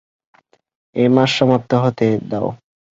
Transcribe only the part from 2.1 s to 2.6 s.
দাও।